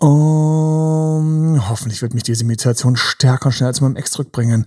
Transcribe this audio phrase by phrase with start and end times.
[0.00, 4.66] Um, hoffentlich wird mich diese Meditation stärker und schneller zu meinem Ex zurückbringen.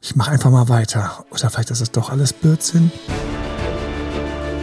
[0.00, 1.24] Ich mache einfach mal weiter.
[1.30, 2.90] Oder vielleicht ist es doch alles Blödsinn.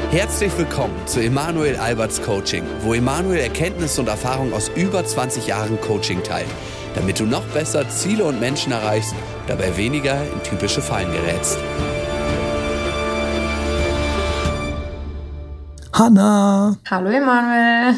[0.09, 5.79] Herzlich willkommen zu Emanuel Alberts Coaching, wo Emanuel Erkenntnisse und Erfahrung aus über 20 Jahren
[5.79, 6.49] Coaching teilt,
[6.95, 9.13] damit du noch besser Ziele und Menschen erreichst,
[9.47, 11.57] dabei weniger in typische Fallen gerätst.
[15.93, 16.75] Hanna!
[16.89, 17.95] Hallo Emanuel.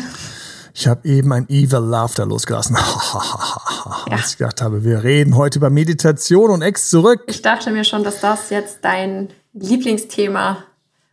[0.75, 2.75] Ich habe eben ein Evil Laughter losgelassen.
[4.07, 4.17] ja.
[4.17, 7.23] Als ich gedacht habe, wir reden heute über Meditation und Ex zurück.
[7.27, 10.63] Ich dachte mir schon, dass das jetzt dein Lieblingsthema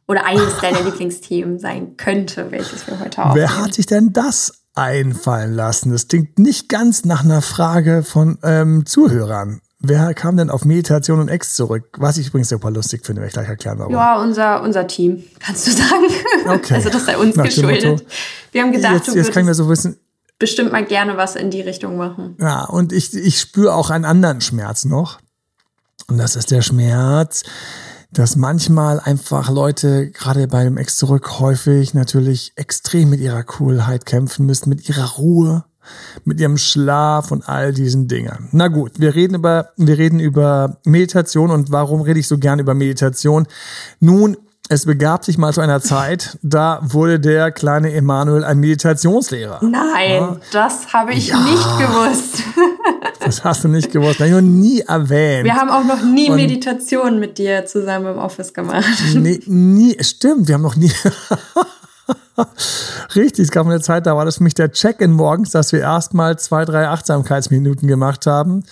[0.08, 3.34] oder eines deiner Lieblingsthemen sein könnte, welches wir heute haben.
[3.34, 5.92] Wer hat sich denn das einfallen lassen?
[5.92, 9.60] Das klingt nicht ganz nach einer Frage von ähm, Zuhörern.
[9.82, 11.96] Wer kam denn auf Meditation und Ex zurück?
[11.98, 13.92] Was ich übrigens super lustig finde, werde ich gleich erklären warum.
[13.92, 16.04] Ja, unser, unser Team, kannst du sagen.
[16.46, 16.74] Okay.
[16.74, 18.04] Also das sei uns Nach geschuldet.
[18.52, 19.98] Wir haben gedacht, Jetzt, du jetzt kann ich mir so wissen,
[20.38, 22.36] bestimmt mal gerne was in die Richtung machen.
[22.38, 25.18] Ja, und ich, ich spüre auch einen anderen Schmerz noch.
[26.08, 27.44] Und das ist der Schmerz,
[28.12, 34.04] dass manchmal einfach Leute, gerade bei dem Ex zurück, häufig natürlich extrem mit ihrer Coolheit
[34.04, 35.64] kämpfen müssen, mit ihrer Ruhe,
[36.24, 38.48] mit ihrem Schlaf und all diesen Dingen.
[38.52, 42.58] Na gut, wir reden über, wir reden über Meditation und warum rede ich so gern
[42.58, 43.46] über Meditation?
[44.00, 44.36] Nun,
[44.72, 49.58] es begab sich mal zu einer Zeit, da wurde der kleine Emanuel ein Meditationslehrer.
[49.62, 51.40] Nein, das habe ich Ja.
[51.40, 52.42] nicht gewusst.
[53.22, 55.44] Das hast du nicht gewusst, das habe ich noch nie erwähnt.
[55.44, 58.82] Wir haben auch noch nie Meditation mit dir zusammen im Office gemacht.
[59.14, 60.90] Nee, nie, stimmt, wir haben noch nie.
[63.14, 65.80] Richtig, es gab eine Zeit, da war das für mich der Check-in morgens, dass wir
[65.80, 68.64] erstmal zwei, drei Achtsamkeitsminuten gemacht haben.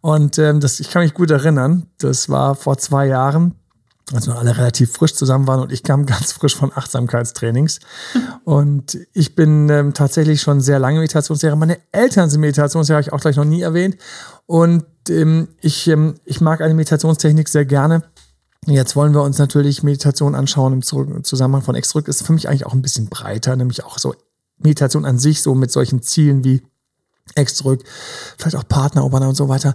[0.00, 3.54] Und ähm, das, ich kann mich gut erinnern, das war vor zwei Jahren,
[4.12, 7.80] als wir alle relativ frisch zusammen waren und ich kam ganz frisch von Achtsamkeitstrainings.
[8.44, 11.56] Und ich bin ähm, tatsächlich schon sehr lange Meditationslehrer.
[11.56, 13.96] Meine Eltern sind Meditationslehrer, habe ich auch gleich noch nie erwähnt.
[14.46, 18.02] Und ähm, ich, ähm, ich mag eine Meditationstechnik sehr gerne.
[18.66, 22.06] Jetzt wollen wir uns natürlich Meditation anschauen im Zusammenhang von Ex-Rück.
[22.06, 24.14] Ist für mich eigentlich auch ein bisschen breiter, nämlich auch so
[24.58, 26.62] Meditation an sich, so mit solchen Zielen wie
[27.34, 27.82] Ex-Rück,
[28.38, 29.74] vielleicht auch Partnerobern und so weiter.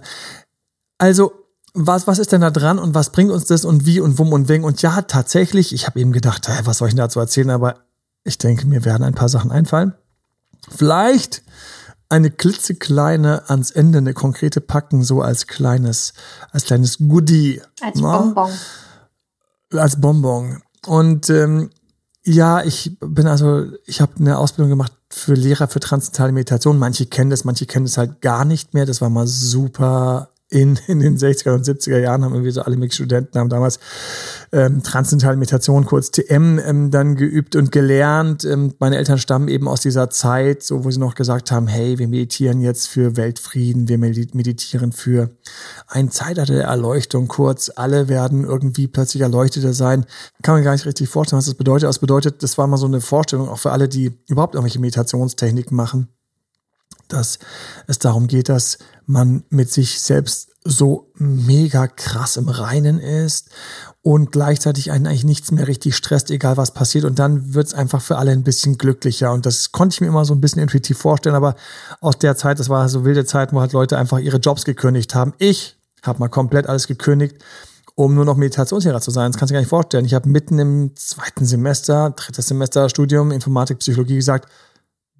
[0.96, 1.32] Also,
[1.74, 4.32] was, was ist denn da dran und was bringt uns das und wie und wum
[4.32, 4.64] und wing?
[4.64, 7.50] Und ja, tatsächlich, ich habe eben gedacht, was soll ich denn dazu erzählen?
[7.50, 7.84] Aber
[8.24, 9.94] ich denke, mir werden ein paar Sachen einfallen.
[10.68, 11.42] Vielleicht
[12.08, 16.14] eine klitzekleine ans Ende, eine konkrete packen, so als kleines,
[16.50, 17.60] als kleines Goodie.
[17.80, 18.18] Als Na?
[18.18, 18.50] Bonbon.
[19.74, 20.62] als Bonbon.
[20.86, 21.70] Und ähm,
[22.24, 26.78] ja, ich bin also, ich habe eine Ausbildung gemacht für Lehrer für transzendentale Meditation.
[26.78, 28.86] Manche kennen das, manche kennen es halt gar nicht mehr.
[28.86, 32.76] Das war mal super in, in den 60er und 70er Jahren haben irgendwie so alle
[32.76, 33.78] möglichen Studenten haben damals
[34.52, 38.44] ähm, transzendentale Meditation, kurz TM, ähm, dann geübt und gelernt.
[38.44, 41.98] Ähm, meine Eltern stammen eben aus dieser Zeit, so wo sie noch gesagt haben, hey,
[41.98, 45.30] wir meditieren jetzt für Weltfrieden, wir medi- meditieren für
[45.86, 50.06] ein Zeitalter der Erleuchtung, kurz, alle werden irgendwie plötzlich Erleuchteter sein.
[50.42, 51.88] Kann man gar nicht richtig vorstellen, was das bedeutet.
[51.88, 55.76] Das bedeutet, das war mal so eine Vorstellung auch für alle, die überhaupt irgendwelche Meditationstechniken
[55.76, 56.08] machen
[57.08, 57.38] dass
[57.86, 63.50] es darum geht, dass man mit sich selbst so mega krass im Reinen ist
[64.02, 67.04] und gleichzeitig einen eigentlich nichts mehr richtig stresst, egal was passiert.
[67.04, 69.32] Und dann wird es einfach für alle ein bisschen glücklicher.
[69.32, 71.56] Und das konnte ich mir immer so ein bisschen intuitiv vorstellen, aber
[72.00, 75.14] aus der Zeit, das war so wilde Zeit, wo halt Leute einfach ihre Jobs gekündigt
[75.14, 75.32] haben.
[75.38, 77.36] Ich habe mal komplett alles gekündigt,
[77.94, 79.32] um nur noch Meditationslehrer zu sein.
[79.32, 80.04] Das kannst du gar nicht vorstellen.
[80.04, 84.50] Ich habe mitten im zweiten Semester, drittes Semester Studium Informatik, Psychologie gesagt,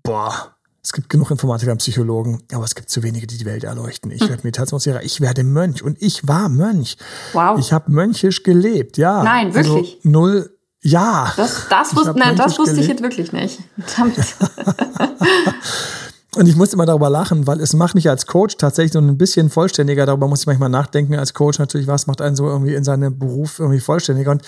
[0.02, 0.57] boah,
[0.88, 4.10] es gibt genug Informatiker und Psychologen, aber es gibt zu wenige, die die Welt erleuchten.
[4.10, 6.96] Ich werde Meditationslehrer, ich werde Mönch und ich war Mönch.
[7.34, 7.58] Wow.
[7.58, 9.22] Ich habe mönchisch gelebt, ja.
[9.22, 9.98] Nein, wirklich?
[9.98, 11.30] Also null, ja.
[11.36, 13.00] Das, das, Ich wusste, nein, das wusste ich gelebt.
[13.00, 13.58] jetzt wirklich nicht.
[13.84, 14.16] Verdammt.
[16.38, 19.18] Und ich musste immer darüber lachen, weil es macht mich als Coach tatsächlich so ein
[19.18, 20.06] bisschen vollständiger.
[20.06, 23.18] Darüber muss ich manchmal nachdenken als Coach natürlich, was macht einen so irgendwie in seinem
[23.18, 24.30] Beruf irgendwie vollständiger.
[24.30, 24.42] Und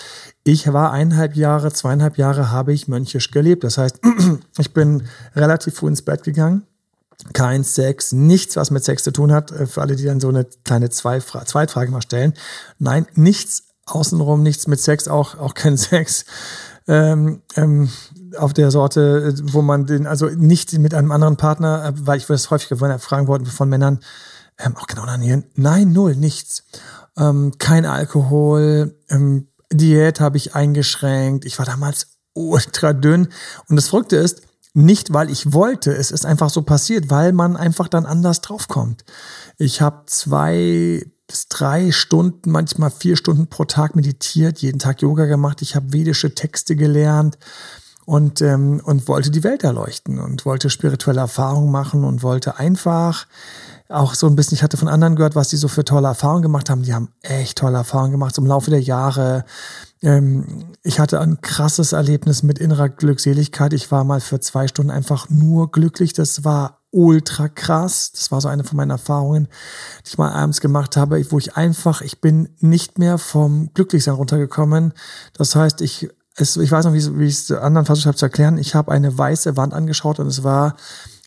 [0.45, 3.65] ich war eineinhalb Jahre, zweieinhalb Jahre habe ich mönchisch gelebt.
[3.65, 3.99] Das heißt,
[4.57, 5.03] ich bin
[5.35, 6.63] relativ früh ins Bett gegangen.
[7.33, 9.51] Kein Sex, nichts, was mit Sex zu tun hat.
[9.51, 12.35] Äh, Für alle, die dann so eine kleine Zweifra Zweitfrage mal stellen.
[12.79, 16.23] Nein, nichts außenrum, nichts mit Sex, auch, auch kein Sex.
[16.87, 17.89] Ähm, ähm,
[18.37, 22.17] auf der Sorte, äh, wo man den, also nicht mit einem anderen Partner, äh, weil
[22.17, 23.99] ich das häufig gefragt worden von Männern,
[24.59, 25.45] ähm, auch genau onanieren.
[25.55, 26.63] Nein, null, nichts.
[27.17, 31.45] Ähm, kein Alkohol, ähm, Diät habe ich eingeschränkt.
[31.45, 33.27] Ich war damals ultra dünn.
[33.67, 34.41] Und das Verrückte ist,
[34.73, 39.03] nicht weil ich wollte, es ist einfach so passiert, weil man einfach dann anders draufkommt.
[39.57, 45.25] Ich habe zwei bis drei Stunden, manchmal vier Stunden pro Tag meditiert, jeden Tag Yoga
[45.25, 45.61] gemacht.
[45.61, 47.37] Ich habe vedische Texte gelernt.
[48.05, 53.27] Und, ähm, und wollte die Welt erleuchten und wollte spirituelle Erfahrungen machen und wollte einfach
[53.91, 56.41] auch so ein bisschen, ich hatte von anderen gehört, was die so für tolle Erfahrungen
[56.41, 56.83] gemacht haben.
[56.83, 59.45] Die haben echt tolle Erfahrungen gemacht im Laufe der Jahre.
[60.01, 63.73] Ähm, ich hatte ein krasses Erlebnis mit innerer Glückseligkeit.
[63.73, 66.13] Ich war mal für zwei Stunden einfach nur glücklich.
[66.13, 68.11] Das war ultra krass.
[68.11, 69.47] Das war so eine von meinen Erfahrungen,
[70.05, 74.15] die ich mal abends gemacht habe, wo ich einfach, ich bin nicht mehr vom Glücklichsein
[74.15, 74.93] runtergekommen.
[75.33, 78.57] Das heißt, ich es, ich weiß noch, wie, ich es anderen versucht habe zu erklären.
[78.57, 80.75] Ich habe eine weiße Wand angeschaut und es war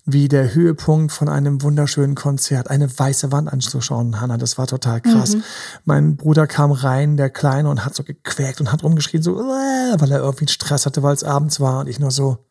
[0.06, 4.37] wie der Höhepunkt von einem wunderschönen Konzert, eine weiße Wand anzuschauen, Hanna.
[4.37, 5.37] Das war total krass.
[5.37, 5.45] Mhm.
[5.87, 10.12] Mein Bruder kam rein, der Kleine, und hat so gequäkt und hat rumgeschrien, so, weil
[10.12, 11.81] er irgendwie Stress hatte, weil es abends war.
[11.81, 12.45] Und ich nur so,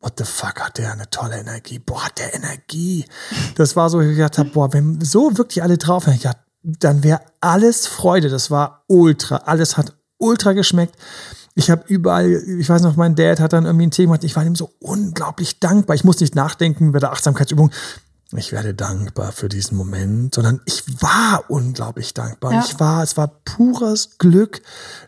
[0.00, 1.78] what the fuck, hat der eine tolle Energie.
[1.78, 3.04] Boah, hat der Energie.
[3.56, 6.18] Das war so, ich gedacht habe, boah, wenn so wirklich alle drauf wären,
[6.62, 8.30] dann wäre alles Freude.
[8.30, 9.36] Das war ultra.
[9.36, 10.96] Alles hat ultra geschmeckt
[11.54, 14.44] ich habe überall, ich weiß noch, mein Dad hat dann irgendwie ein Thema, ich war
[14.44, 15.94] ihm so unglaublich dankbar.
[15.94, 17.70] Ich muss nicht nachdenken bei der Achtsamkeitsübung,
[18.36, 22.52] ich werde dankbar für diesen Moment, sondern ich war unglaublich dankbar.
[22.52, 22.64] Ja.
[22.64, 24.60] Ich war, es war pures Glück,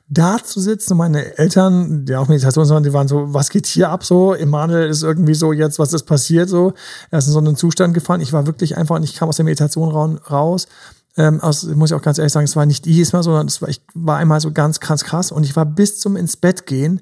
[0.08, 0.92] da zu sitzen.
[0.92, 4.34] Und meine Eltern, die auch Meditation waren, die waren so, was geht hier ab so?
[4.34, 6.74] Emanuel ist irgendwie so jetzt, was ist passiert so?
[7.10, 8.20] Er ist in so einen Zustand gefallen.
[8.20, 10.68] Ich war wirklich einfach und ich kam aus der Meditation raus
[11.16, 13.62] ähm, aus, muss ich auch ganz ehrlich sagen, es war nicht jedes Mal, sondern es
[13.62, 16.66] war, ich war einmal so ganz krass krass und ich war bis zum ins Bett
[16.66, 17.00] gehen,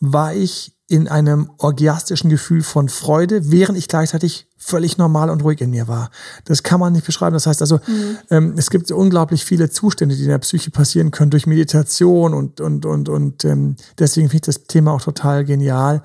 [0.00, 5.60] war ich in einem orgiastischen Gefühl von Freude, während ich gleichzeitig völlig normal und ruhig
[5.60, 6.10] in mir war.
[6.44, 7.34] Das kann man nicht beschreiben.
[7.34, 8.18] Das heißt also, mhm.
[8.30, 12.60] ähm, es gibt unglaublich viele Zustände, die in der Psyche passieren können durch Meditation und
[12.60, 16.02] und und und ähm, deswegen finde ich das Thema auch total genial.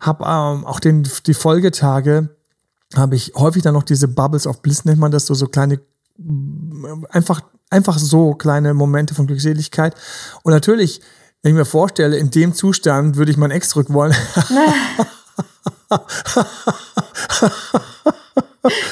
[0.00, 2.30] Hab ähm, auch den die Folgetage
[2.94, 5.80] habe ich häufig dann noch diese Bubbles of Bliss nennt man das so so kleine
[7.10, 9.94] einfach, einfach so kleine Momente von Glückseligkeit.
[10.42, 11.00] Und natürlich,
[11.42, 14.14] wenn ich mir vorstelle, in dem Zustand würde ich mein Ex zurück wollen.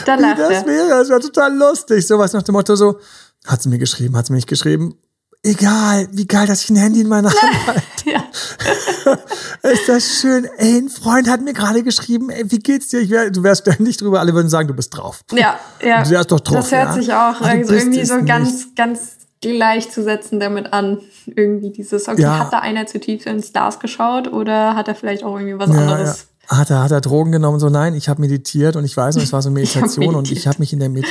[0.07, 2.07] Dann lacht das wäre, das wäre total lustig.
[2.07, 3.01] Sowas nach dem Motto so,
[3.47, 4.97] hat sie mir geschrieben, hat sie mir nicht geschrieben
[5.45, 8.04] egal, wie geil, dass ich ein Handy in meiner Hand halte.
[9.63, 10.49] ist das schön.
[10.57, 13.01] Ey, ein Freund hat mir gerade geschrieben, ey, wie geht's dir?
[13.01, 15.21] Ich wär, du wärst ständig drüber, alle würden sagen, du bist drauf.
[15.33, 16.03] Ja, ja.
[16.03, 16.57] Du wärst doch drauf.
[16.57, 16.93] Das hört ja?
[16.95, 21.01] sich auch also irgendwie so ganz, ganz gleichzusetzen damit an.
[21.27, 22.39] Irgendwie dieses, okay, ja.
[22.39, 25.71] hat da einer zu tief in Stars geschaut oder hat er vielleicht auch irgendwie was
[25.71, 26.27] ja, anderes?
[26.51, 26.59] Ja.
[26.59, 27.59] Hat er, hat er Drogen genommen?
[27.59, 30.31] So, nein, ich habe meditiert und ich weiß noch, es war so Meditation ich und
[30.31, 31.07] ich habe mich in der Med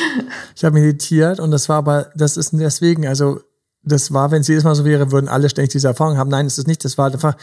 [0.56, 3.40] ich habe meditiert und das war aber, das ist deswegen, also
[3.86, 6.30] das war, wenn es jedes Mal so wäre, würden alle ständig diese Erfahrung haben.
[6.30, 6.86] Nein, ist es nicht.
[6.86, 7.36] Das war einfach,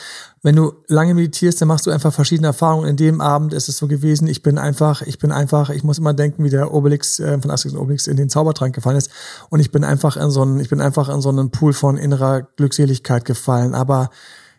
[0.43, 2.89] wenn du lange meditierst, dann machst du einfach verschiedene Erfahrungen.
[2.89, 5.99] In dem Abend ist es so gewesen, ich bin einfach, ich bin einfach, ich muss
[5.99, 9.11] immer denken, wie der Obelix äh, von Asterix und Obelix in den Zaubertrank gefallen ist.
[9.51, 11.99] Und ich bin einfach in so einen, ich bin einfach in so einen Pool von
[11.99, 13.75] innerer Glückseligkeit gefallen.
[13.75, 14.09] Aber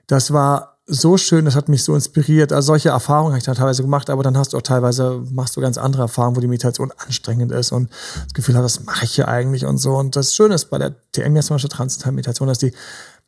[0.06, 2.52] das war so schön, das hat mich so inspiriert.
[2.52, 5.56] Also solche Erfahrungen habe ich dann teilweise gemacht, aber dann hast du auch teilweise, machst
[5.56, 7.90] du ganz andere Erfahrungen, wo die Meditation anstrengend ist und
[8.24, 9.96] das Gefühl hast, was mache ich hier eigentlich und so.
[9.96, 12.74] Und das Schöne ist bei der TM jetzt zum Beispiel Transzendental-Meditation, dass die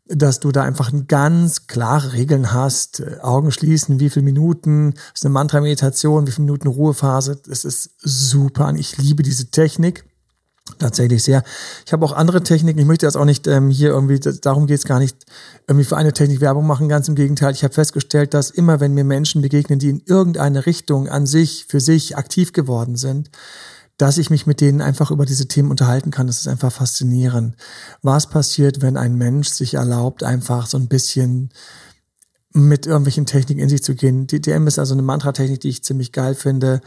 [0.06, 5.32] dass du da einfach ganz klare Regeln hast, Augen schließen, wie viele Minuten, ist eine
[5.32, 10.04] Mantra-Meditation, wie viele Minuten Ruhephase, das ist super ich liebe diese Technik
[10.80, 11.44] tatsächlich sehr.
[11.86, 12.80] Ich habe auch andere Techniken.
[12.80, 15.18] Ich möchte jetzt auch nicht ähm, hier irgendwie, darum geht es gar nicht,
[15.68, 16.90] irgendwie für eine Technik Werbung machen.
[16.90, 17.54] Ganz im Gegenteil.
[17.54, 21.66] Ich habe festgestellt, dass immer, wenn mir Menschen begegnen, die in irgendeine Richtung an sich,
[21.68, 23.30] für sich aktiv geworden sind,
[23.98, 26.28] dass ich mich mit denen einfach über diese Themen unterhalten kann.
[26.28, 27.56] Das ist einfach faszinierend.
[28.02, 31.50] Was passiert, wenn ein Mensch sich erlaubt, einfach so ein bisschen
[32.54, 34.28] mit irgendwelchen Techniken in sich zu gehen?
[34.28, 36.82] DM ist also eine Mantra-Technik, die ich ziemlich geil finde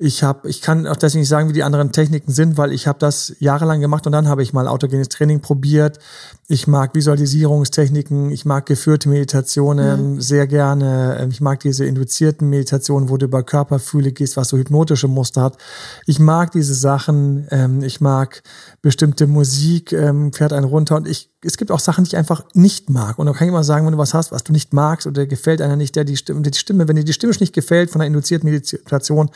[0.00, 2.86] ich habe, ich kann auch deswegen nicht sagen, wie die anderen Techniken sind, weil ich
[2.86, 5.98] habe das jahrelang gemacht und dann habe ich mal autogenes Training probiert.
[6.46, 10.20] Ich mag Visualisierungstechniken, ich mag geführte Meditationen mhm.
[10.20, 11.18] sehr gerne.
[11.18, 15.42] Ähm, ich mag diese induzierten Meditationen, wo du über Körperfühle gehst, was so hypnotische Muster
[15.42, 15.58] hat.
[16.06, 17.48] Ich mag diese Sachen.
[17.50, 18.44] Ähm, ich mag
[18.82, 22.44] bestimmte Musik, ähm, fährt einen runter und ich es gibt auch Sachen, die ich einfach
[22.52, 23.16] nicht mag.
[23.16, 25.24] Und da kann ich immer sagen, wenn du was hast, was du nicht magst oder
[25.24, 28.00] gefällt einer nicht, der die Stimme, die Stimme, wenn dir die Stimme nicht gefällt von
[28.00, 29.30] einer induzierten Meditation,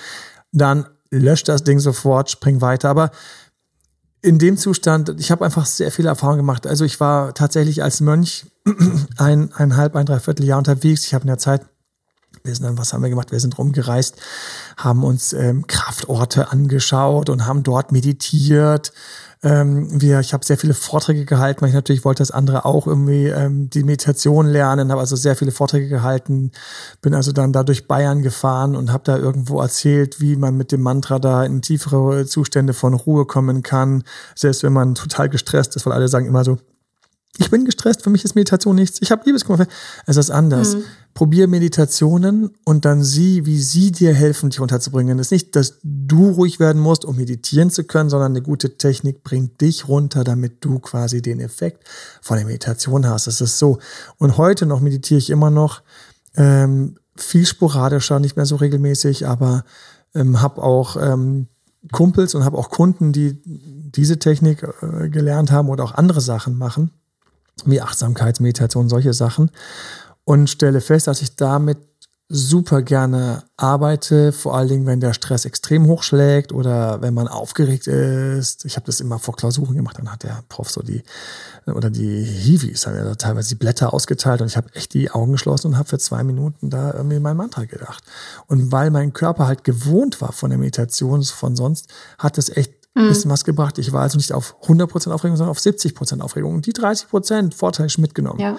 [0.52, 2.88] dann löscht das Ding sofort, spring weiter.
[2.88, 3.10] Aber
[4.22, 6.66] in dem Zustand, ich habe einfach sehr viele Erfahrungen gemacht.
[6.66, 8.46] Also ich war tatsächlich als Mönch
[9.16, 11.04] ein, ein halb, ein dreiviertel Jahr unterwegs.
[11.04, 11.62] Ich habe in der Zeit,
[12.44, 13.32] wir sind dann, was haben wir gemacht?
[13.32, 14.16] Wir sind rumgereist,
[14.76, 18.92] haben uns ähm, Kraftorte angeschaut und haben dort meditiert
[19.44, 22.86] ähm, wir, ich habe sehr viele Vorträge gehalten, weil ich natürlich wollte, dass andere auch
[22.86, 26.52] irgendwie ähm, die Meditation lernen, habe also sehr viele Vorträge gehalten,
[27.00, 30.70] bin also dann da durch Bayern gefahren und habe da irgendwo erzählt, wie man mit
[30.70, 34.04] dem Mantra da in tiefere Zustände von Ruhe kommen kann,
[34.36, 36.58] selbst wenn man total gestresst ist, weil alle sagen immer so,
[37.38, 39.00] Ich bin gestresst, für mich ist Meditation nichts.
[39.00, 39.66] Ich habe Liebeskummer.
[40.06, 40.76] Es ist anders.
[40.76, 40.82] Mhm.
[41.14, 45.18] Probier Meditationen und dann sieh, wie sie dir helfen, dich runterzubringen.
[45.18, 48.76] Es ist nicht, dass du ruhig werden musst, um meditieren zu können, sondern eine gute
[48.76, 51.88] Technik bringt dich runter, damit du quasi den Effekt
[52.20, 53.26] von der Meditation hast.
[53.26, 53.78] Es ist so.
[54.18, 55.80] Und heute noch meditiere ich immer noch
[56.36, 59.64] ähm, viel sporadischer, nicht mehr so regelmäßig, aber
[60.14, 61.48] ähm, habe auch ähm,
[61.92, 66.58] Kumpels und habe auch Kunden, die diese Technik äh, gelernt haben oder auch andere Sachen
[66.58, 66.90] machen
[67.64, 69.50] wie Achtsamkeitsmeditation, solche Sachen.
[70.24, 71.78] Und stelle fest, dass ich damit
[72.34, 77.86] super gerne arbeite, vor allen Dingen, wenn der Stress extrem hochschlägt oder wenn man aufgeregt
[77.86, 78.64] ist.
[78.64, 81.02] Ich habe das immer vor Klausuren gemacht, dann hat der Prof so die
[81.66, 85.32] oder die Hiwis haben ja teilweise die Blätter ausgeteilt und ich habe echt die Augen
[85.32, 88.02] geschlossen und habe für zwei Minuten da irgendwie mein Mantra gedacht.
[88.46, 92.72] Und weil mein Körper halt gewohnt war von der Meditation von sonst, hat es echt
[92.94, 93.08] mhm.
[93.08, 93.78] bisschen was gebracht.
[93.78, 96.54] Ich war also nicht auf 100% Aufregung, sondern auf 70% Aufregung.
[96.54, 98.40] Und die 30% Vorteil ist mitgenommen.
[98.40, 98.58] Ja.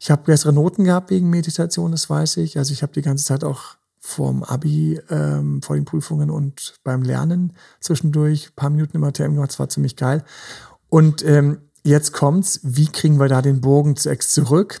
[0.00, 2.58] Ich habe bessere Noten gehabt wegen Meditation, das weiß ich.
[2.58, 7.02] Also ich habe die ganze Zeit auch vorm Abi, ähm, vor den Prüfungen und beim
[7.02, 9.50] Lernen zwischendurch ein paar Minuten immer TM gemacht.
[9.50, 10.24] Das war ziemlich geil.
[10.88, 12.60] Und ähm, jetzt kommt's.
[12.64, 14.80] Wie kriegen wir da den Bogen zu Ex zurück?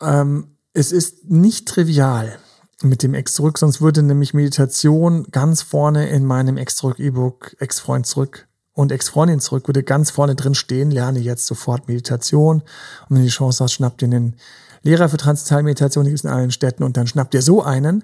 [0.00, 2.38] Ähm, es ist nicht trivial
[2.82, 7.56] mit dem Ex zurück, sonst würde nämlich Meditation ganz vorne in meinem Ex zurück E-Book
[7.58, 12.56] Ex-Freund zurück und Ex-Freundin zurück würde ganz vorne drin stehen, lerne jetzt sofort Meditation.
[12.56, 14.36] Und wenn du die Chance hast, schnapp dir einen
[14.82, 16.82] Lehrer für Transzentral-Meditation, die gibt es in allen Städten.
[16.82, 18.02] Und dann schnapp dir so einen.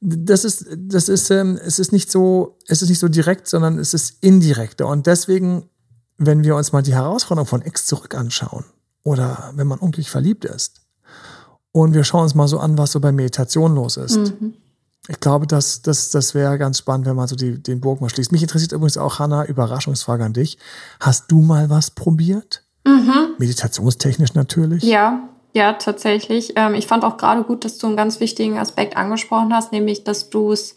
[0.00, 3.78] Das ist, das ist, ähm, es ist nicht so, es ist nicht so direkt, sondern
[3.78, 4.86] es ist indirekter.
[4.86, 5.68] Und deswegen,
[6.16, 8.64] wenn wir uns mal die Herausforderung von Ex zurück anschauen
[9.02, 10.83] oder wenn man unglücklich verliebt ist,
[11.74, 14.16] und wir schauen uns mal so an, was so bei Meditation los ist.
[14.16, 14.54] Mhm.
[15.08, 18.08] Ich glaube, das, das, das wäre ganz spannend, wenn man so die, den Bogen mal
[18.08, 18.30] schließt.
[18.30, 20.56] Mich interessiert übrigens auch, Hanna, Überraschungsfrage an dich.
[21.00, 22.62] Hast du mal was probiert?
[22.86, 23.34] Mhm.
[23.38, 24.84] Meditationstechnisch natürlich?
[24.84, 26.52] Ja, ja, tatsächlich.
[26.54, 30.04] Ähm, ich fand auch gerade gut, dass du einen ganz wichtigen Aspekt angesprochen hast, nämlich,
[30.04, 30.76] dass du es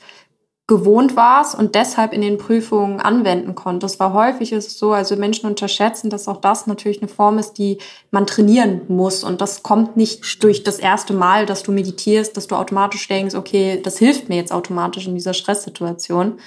[0.67, 4.01] gewohnt warst und deshalb in den Prüfungen anwenden konntest.
[4.01, 7.53] Weil häufig ist es so, also Menschen unterschätzen, dass auch das natürlich eine Form ist,
[7.53, 7.77] die
[8.11, 9.23] man trainieren muss.
[9.23, 13.35] Und das kommt nicht durch das erste Mal, dass du meditierst, dass du automatisch denkst,
[13.35, 16.37] okay, das hilft mir jetzt automatisch in dieser Stresssituation.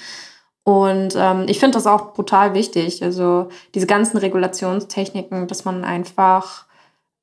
[0.64, 3.02] Und ähm, ich finde das auch brutal wichtig.
[3.02, 6.66] Also diese ganzen Regulationstechniken, dass man einfach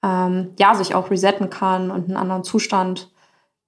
[0.03, 3.11] ähm, ja sich auch resetten kann und einen anderen Zustand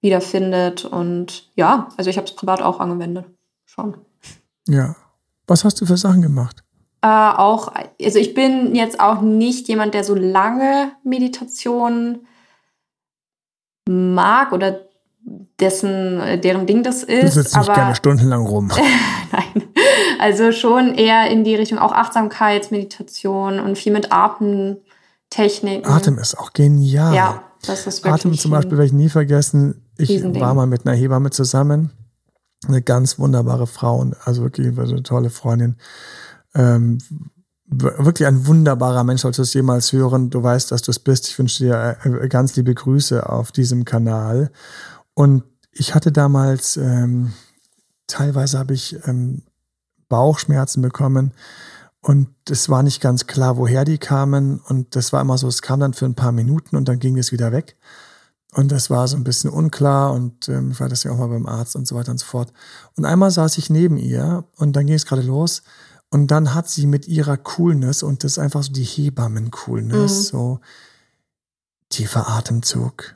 [0.02, 0.86] wiederfindet.
[0.86, 3.26] Und ja, also ich habe es privat auch angewendet.
[3.66, 3.98] Schon.
[4.68, 4.96] Ja.
[5.48, 6.64] Was hast du für Sachen gemacht?
[7.02, 12.28] Äh, auch, also ich bin jetzt auch nicht jemand, der so lange Meditation
[13.88, 14.82] mag oder
[15.60, 17.36] dessen, deren Ding das ist.
[17.36, 18.68] Du sitzt nicht gerne stundenlang rum.
[19.32, 19.64] Nein.
[20.20, 25.90] Also schon eher in die Richtung auch Achtsamkeitsmeditation und viel mit Atemtechniken.
[25.90, 27.16] Atem ist auch genial.
[27.16, 29.89] Ja, das ist wirklich Atem zum Beispiel werde ich nie vergessen.
[30.00, 31.92] Ich war mal mit einer Hebamme zusammen.
[32.68, 35.76] Eine ganz wunderbare Frau also wirklich eine tolle Freundin.
[36.56, 36.98] Ähm,
[37.68, 40.30] wirklich ein wunderbarer Mensch, solltest du es jemals hören.
[40.30, 41.28] Du weißt, dass du es bist.
[41.28, 44.52] Ich wünsche dir äh, ganz liebe Grüße auf diesem Kanal.
[45.14, 47.34] Und ich hatte damals, ähm,
[48.08, 49.44] teilweise habe ich ähm,
[50.08, 51.34] Bauchschmerzen bekommen
[52.02, 54.60] und es war nicht ganz klar, woher die kamen.
[54.60, 57.18] Und das war immer so, es kam dann für ein paar Minuten und dann ging
[57.18, 57.78] es wieder weg.
[58.54, 61.28] Und das war so ein bisschen unklar und ähm, ich war das ja auch mal
[61.28, 62.52] beim Arzt und so weiter und so fort.
[62.96, 65.62] Und einmal saß ich neben ihr und dann ging es gerade los
[66.10, 70.38] und dann hat sie mit ihrer Coolness und das ist einfach so die Hebammen-Coolness, mhm.
[70.38, 70.60] so
[71.90, 73.16] tiefer Atemzug,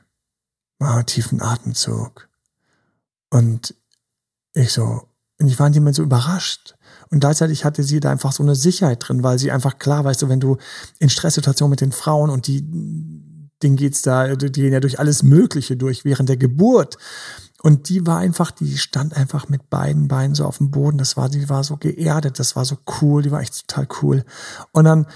[0.78, 2.28] ah, tiefen Atemzug.
[3.30, 3.74] Und
[4.52, 5.08] ich so,
[5.40, 6.76] und ich war in dem Moment so überrascht.
[7.10, 10.22] Und gleichzeitig hatte sie da einfach so eine Sicherheit drin, weil sie einfach klar, weißt
[10.22, 10.58] du, wenn du
[11.00, 12.64] in Stresssituationen mit den Frauen und die,
[13.62, 16.98] denen geht's da, die gehen ja durch alles Mögliche durch während der Geburt.
[17.62, 20.98] Und die war einfach, die stand einfach mit beiden Beinen so auf dem Boden.
[20.98, 24.24] Das war, die war so geerdet, das war so cool, die war echt total cool.
[24.72, 25.06] Und dann,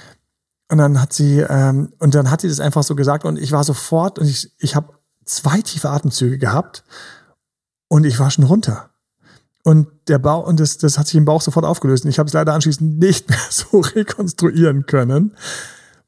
[0.70, 3.52] und dann hat sie, ähm, und dann hat sie das einfach so gesagt und ich
[3.52, 4.94] war sofort und ich, ich habe
[5.26, 6.84] zwei tiefe Atemzüge gehabt
[7.88, 8.90] und ich war schon runter.
[9.64, 12.04] Und der Bauch, und das, das hat sich im Bauch sofort aufgelöst.
[12.04, 15.36] Und ich habe es leider anschließend nicht mehr so rekonstruieren können.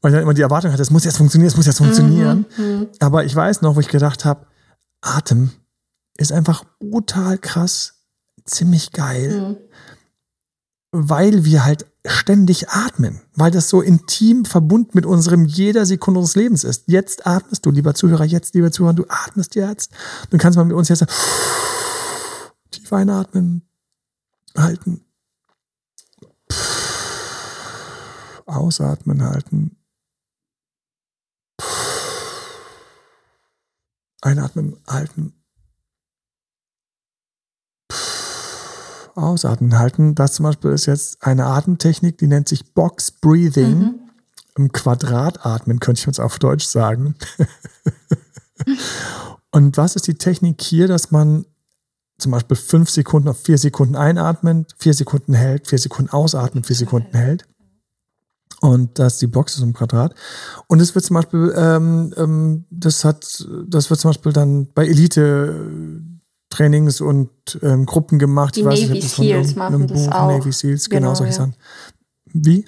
[0.01, 2.47] Weil ich dann immer die Erwartung hatte, es muss jetzt funktionieren, es muss jetzt funktionieren.
[2.57, 2.89] Mhm, mhm.
[3.01, 4.47] Aber ich weiß noch, wo ich gedacht habe,
[5.03, 5.51] Atem
[6.17, 7.95] ist einfach brutal krass,
[8.45, 9.41] ziemlich geil.
[9.41, 9.57] Mhm.
[10.93, 16.37] Weil wir halt ständig atmen, weil das so intim verbunden mit unserem jeder Sekunde unseres
[16.37, 16.85] Lebens ist.
[16.87, 19.93] Jetzt atmest du, lieber Zuhörer, jetzt, lieber Zuhörer, du atmest jetzt.
[20.31, 21.05] Du kannst mal mit uns jetzt
[22.71, 23.63] Tief einatmen,
[24.57, 25.05] halten.
[28.47, 29.77] Ausatmen, halten.
[34.21, 35.33] Einatmen, halten.
[39.15, 40.15] Ausatmen, halten.
[40.15, 43.79] Das zum Beispiel ist jetzt eine Atemtechnik, die nennt sich Box Breathing.
[43.79, 44.01] Mhm.
[44.57, 47.15] Im Quadrat atmen, könnte ich uns auf Deutsch sagen.
[49.53, 51.47] Und was ist die Technik hier, dass man
[52.19, 56.77] zum Beispiel fünf Sekunden auf vier Sekunden einatmet, vier Sekunden hält, vier Sekunden ausatmet, vier
[56.77, 57.47] Sekunden hält.
[58.61, 60.15] Und das ist die Box ist im Quadrat.
[60.67, 64.87] Und es wird zum Beispiel, ähm, ähm, das hat, das wird zum Beispiel dann bei
[64.87, 66.03] Elite
[66.51, 67.31] Trainings und
[67.63, 68.57] ähm, Gruppen gemacht.
[68.57, 70.29] Die ich Navy Seals machen das Buch, auch.
[70.29, 71.39] Navy Seals, genau, genau solche ja.
[71.39, 71.55] Sachen.
[72.27, 72.67] Wie?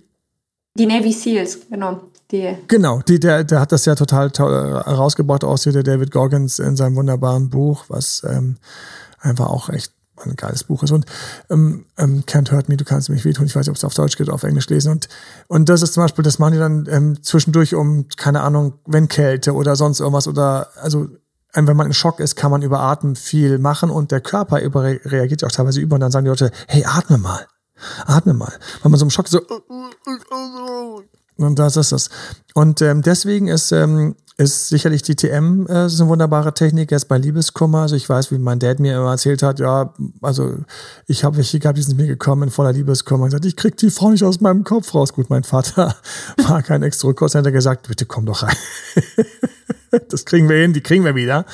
[0.78, 2.00] Die Navy Seals, genau.
[2.30, 2.56] Die.
[2.68, 6.76] Genau, die, der, der hat das ja total toll rausgebracht, aus der David Goggins in
[6.76, 8.56] seinem wunderbaren Buch, was ähm,
[9.20, 9.92] einfach auch echt
[10.26, 10.90] ein geiles Buch ist.
[10.90, 11.06] Und
[11.50, 13.46] ähm, ähm, Can't Hurt Me, du kannst mich wehtun.
[13.46, 14.92] Ich weiß nicht, ob es auf Deutsch geht oder auf Englisch lesen.
[14.92, 15.08] Und,
[15.48, 19.08] und das ist zum Beispiel, das machen die dann ähm, zwischendurch um, keine Ahnung, wenn
[19.08, 21.08] Kälte oder sonst irgendwas oder, also
[21.54, 25.44] wenn man in Schock ist, kann man über Atmen viel machen und der Körper reagiert
[25.44, 27.46] auch teilweise über und dann sagen die Leute, hey, atme mal.
[28.06, 28.52] Atme mal.
[28.82, 29.40] Wenn man so im Schock so
[31.42, 32.10] und das ist es.
[32.54, 36.90] Und ähm, deswegen ist, ähm, ist sicherlich die TM äh, ist eine wunderbare Technik.
[36.90, 40.56] Jetzt bei Liebeskummer, also ich weiß, wie mein Dad mir immer erzählt hat, ja, also
[41.06, 43.76] ich habe welche gehabt, die sind mir gekommen in voller Liebeskummer und gesagt, ich krieg
[43.76, 45.12] die Frau nicht aus meinem Kopf raus.
[45.12, 45.96] Gut, mein Vater
[46.48, 48.56] war kein Extra-Kurs, hat er gesagt, bitte komm doch rein.
[50.08, 51.44] das kriegen wir hin, die kriegen wir wieder.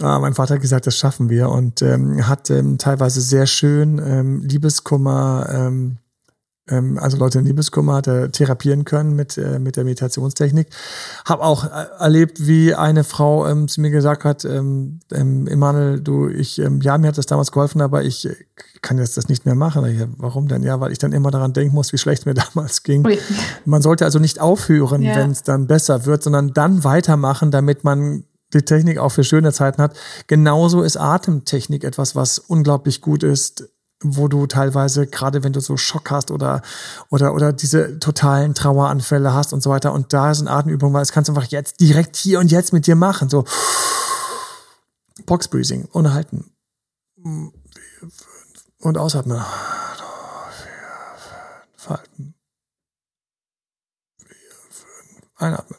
[0.00, 3.98] Ah, mein Vater hat gesagt, das schaffen wir und ähm, hat ähm, teilweise sehr schön
[4.04, 5.98] ähm, Liebeskummer ähm,
[6.66, 10.68] also Leute in Liebeskummer hat er therapieren können mit, äh, mit der Meditationstechnik.
[11.26, 16.00] Hab auch äh, erlebt, wie eine Frau ähm, zu mir gesagt hat, ähm, ähm, Emanuel,
[16.00, 18.34] du, ich, ähm, ja, mir hat das damals geholfen, aber ich äh,
[18.80, 19.84] kann jetzt das nicht mehr machen.
[19.84, 20.62] Ich, warum denn?
[20.62, 23.04] Ja, weil ich dann immer daran denken muss, wie schlecht mir damals ging.
[23.04, 23.18] Ui.
[23.66, 25.16] Man sollte also nicht aufhören, ja.
[25.16, 29.52] wenn es dann besser wird, sondern dann weitermachen, damit man die Technik auch für schöne
[29.52, 29.96] Zeiten hat.
[30.28, 33.68] Genauso ist Atemtechnik etwas, was unglaublich gut ist,
[34.04, 36.62] wo du teilweise, gerade wenn du so Schock hast oder,
[37.10, 39.92] oder, oder diese totalen Traueranfälle hast und so weiter.
[39.92, 42.86] Und da sind Atemübungen, weil das kannst du einfach jetzt direkt hier und jetzt mit
[42.86, 43.30] dir machen.
[43.30, 43.44] So
[45.26, 46.50] Box Breathing, ohne halten.
[48.78, 49.42] Und ausatmen.
[51.76, 52.34] Falten.
[55.36, 55.78] Einatmen.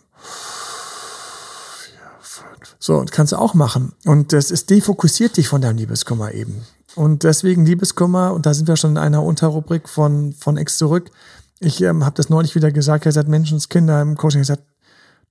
[2.79, 3.93] So, und kannst du auch machen.
[4.05, 6.65] Und das ist defokussiert dich von deinem Liebeskummer eben.
[6.95, 11.11] Und deswegen Liebeskummer, und da sind wir schon in einer Unterrubrik von, von Ex zurück.
[11.59, 14.63] Ich ähm, habe das neulich wieder gesagt, er sagt Menschenskinder im Coaching gesagt,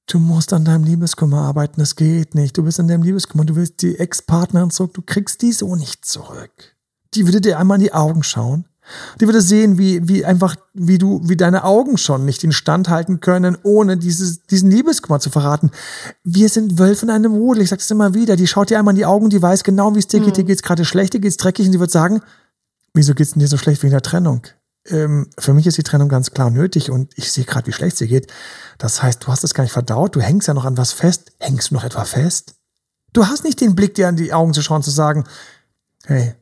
[0.06, 2.56] du musst an deinem Liebeskummer arbeiten, das geht nicht.
[2.56, 6.04] Du bist an deinem Liebeskummer, du willst die Ex-Partnerin zurück, du kriegst die so nicht
[6.04, 6.76] zurück.
[7.14, 8.66] Die würde dir einmal in die Augen schauen
[9.20, 13.20] die würde sehen, wie, wie einfach, wie du, wie deine Augen schon nicht instand halten
[13.20, 15.70] können, ohne dieses, diesen Liebeskummer zu verraten.
[16.22, 17.62] Wir sind Wölfe in einem Rudel.
[17.62, 18.36] Ich sag's immer wieder.
[18.36, 20.36] Die schaut dir einmal in die Augen, die weiß genau, wie es dir geht.
[20.36, 22.22] Dir geht's gerade schlecht, dir geht's dreckig und die wird sagen,
[22.92, 24.42] wieso geht's denn dir so schlecht wegen der Trennung?
[24.86, 27.96] Ähm, für mich ist die Trennung ganz klar nötig und ich sehe gerade, wie schlecht
[27.96, 28.30] sie geht.
[28.78, 31.32] Das heißt, du hast es gar nicht verdaut, du hängst ja noch an was fest.
[31.38, 32.54] Hängst du noch etwa fest?
[33.12, 35.24] Du hast nicht den Blick, dir an die Augen zu schauen, zu sagen,
[36.04, 36.34] hey,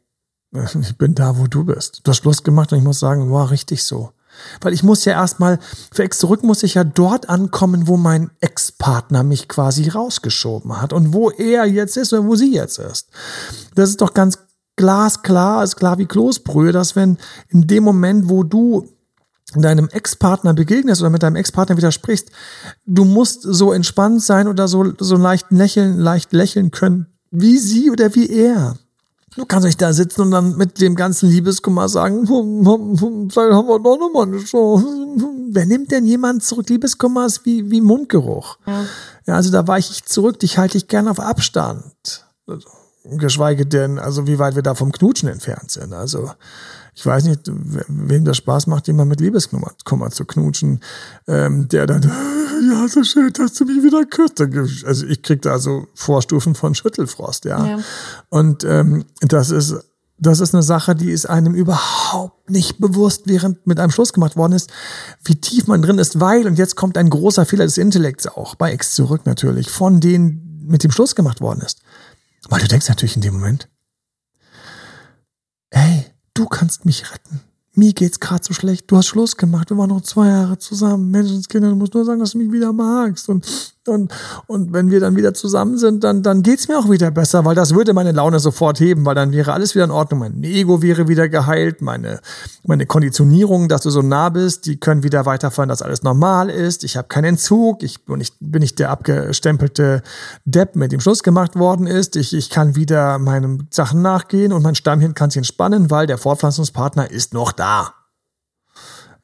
[0.53, 2.01] ich bin da, wo du bist.
[2.05, 4.13] Du hast Schluss gemacht und ich muss sagen, war richtig so.
[4.61, 5.59] Weil ich muss ja erstmal,
[5.93, 10.93] für Ex zurück muss ich ja dort ankommen, wo mein Ex-Partner mich quasi rausgeschoben hat
[10.93, 13.09] und wo er jetzt ist oder wo sie jetzt ist.
[13.75, 14.39] Das ist doch ganz
[14.77, 18.89] glasklar, ist klar wie Kloßbrühe, dass wenn in dem Moment, wo du
[19.55, 22.31] deinem Ex-Partner begegnest oder mit deinem Ex-Partner widersprichst,
[22.87, 27.91] du musst so entspannt sein oder so, so leicht lächeln, leicht lächeln können, wie sie
[27.91, 28.79] oder wie er.
[29.37, 33.79] Du kannst nicht da sitzen und dann mit dem ganzen Liebeskummer sagen, vielleicht haben wir
[33.79, 34.87] doch nochmal eine Chance.
[35.51, 36.69] Wer nimmt denn jemand zurück?
[36.69, 38.59] Liebeskummer ist wie, wie Mundgeruch.
[38.67, 38.85] Ja.
[39.27, 42.27] ja, also da weiche ich zurück, dich halte ich gern auf Abstand.
[43.05, 45.95] Geschweige denn, also wie weit wir da vom Knutschen entfernt sind.
[45.95, 46.31] Also
[46.95, 50.81] ich weiß nicht, wem das Spaß macht, jemand mit Liebeskummer zu knutschen,
[51.27, 52.03] ähm, der dann,
[52.71, 54.41] ja, so schön, dass du mich wieder küsst.
[54.87, 57.67] Also ich krieg da so Vorstufen von Schüttelfrost, ja.
[57.67, 57.79] ja.
[58.29, 59.77] Und ähm, das ist
[60.23, 64.37] das ist eine Sache, die ist einem überhaupt nicht bewusst, während mit einem Schluss gemacht
[64.37, 64.71] worden ist,
[65.25, 68.55] wie tief man drin ist, weil, und jetzt kommt ein großer Fehler des Intellekts auch,
[68.55, 71.81] bei Ex zurück natürlich, von denen mit dem Schluss gemacht worden ist.
[72.49, 73.69] Weil du denkst natürlich in dem Moment,
[75.73, 77.41] hey, du kannst mich retten.
[77.75, 78.91] Mir geht's gerade so schlecht.
[78.91, 79.71] Du hast Schluss gemacht.
[79.71, 81.11] Wir waren noch zwei Jahre zusammen.
[81.11, 83.29] Menschenskinder, du musst nur sagen, dass du mich wieder magst.
[83.31, 84.13] Und Und,
[84.47, 87.57] und wenn wir dann wieder zusammen sind, dann, dann geht's mir auch wieder besser, weil
[87.57, 90.21] das würde meine Laune sofort heben, weil dann wäre alles wieder in Ordnung.
[90.21, 92.21] Mein Ego wäre wieder geheilt, meine,
[92.65, 96.85] meine Konditionierung, dass du so nah bist, die können wieder weiterfahren, dass alles normal ist.
[96.85, 100.03] Ich habe keinen Entzug, ich bin nicht, bin nicht der abgestempelte
[100.45, 102.15] Depp, mit dem Schluss gemacht worden ist.
[102.15, 106.19] Ich, ich kann wieder meinen Sachen nachgehen und mein Stammhirn kann sich entspannen, weil der
[106.19, 107.95] Fortpflanzungspartner ist noch da.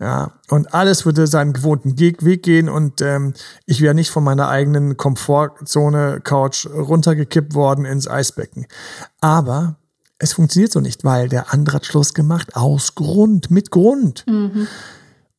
[0.01, 3.35] Ja, und alles würde seinen gewohnten Weg gehen und ähm,
[3.67, 8.67] ich wäre nicht von meiner eigenen Komfortzone-Couch runtergekippt worden ins Eisbecken.
[9.21, 9.75] Aber
[10.19, 14.25] es funktioniert so nicht, weil der andere hat Schluss gemacht aus Grund, mit Grund.
[14.29, 14.69] Mhm.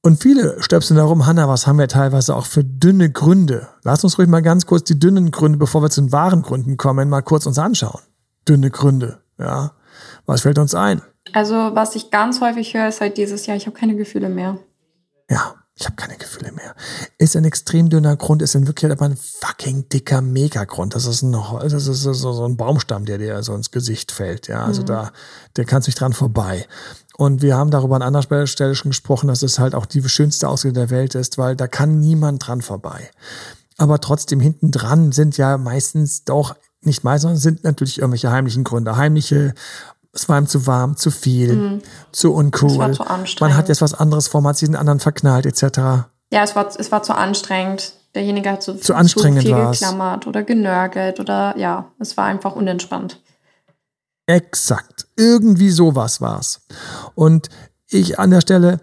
[0.02, 3.68] Und viele stöpseln darum, Hanna, was haben wir teilweise auch für dünne Gründe?
[3.84, 6.78] Lass uns ruhig mal ganz kurz die dünnen Gründe, bevor wir zu den wahren Gründen
[6.78, 8.02] kommen, mal kurz uns anschauen.
[8.48, 9.72] Dünne Gründe, ja.
[10.26, 11.02] Was fällt uns ein?
[11.34, 14.58] Also, was ich ganz häufig höre, ist halt dieses Jahr, ich habe keine Gefühle mehr.
[15.30, 16.76] Ja, ich habe keine Gefühle mehr.
[17.18, 20.94] Ist ein extrem dünner Grund, ist in Wirklichkeit aber ein fucking dicker Megagrund.
[20.94, 24.48] Das ist ein, das ist so, so ein Baumstamm, der dir so ins Gesicht fällt.
[24.48, 24.88] Ja, also mhm.
[24.88, 25.12] da,
[25.56, 26.68] der kannst nicht dran vorbei.
[27.16, 30.50] Und wir haben darüber an anderer Stelle schon gesprochen, dass es halt auch die schönste
[30.50, 33.10] Ausrede der Welt ist, weil da kann niemand dran vorbei.
[33.78, 38.64] Aber trotzdem hinten dran sind ja meistens doch nicht meistens, sondern sind natürlich irgendwelche heimlichen
[38.64, 38.98] Gründe.
[38.98, 39.54] Heimliche
[40.14, 41.82] es war ihm zu warm, zu viel, mhm.
[42.12, 42.72] zu uncool.
[42.72, 43.42] Es war zu anstrengend.
[43.42, 46.10] Man hat jetzt was anderes vor, man hat sich den anderen verknallt, etc.
[46.32, 47.94] Ja, es war, es war zu anstrengend.
[48.16, 49.80] Derjenige hat zu, zu, anstrengend zu viel war's.
[49.80, 53.22] geklammert oder genörgelt oder ja, es war einfach unentspannt.
[54.26, 55.08] Exakt.
[55.16, 56.62] Irgendwie sowas war's.
[57.14, 57.50] Und
[57.88, 58.82] ich an der Stelle,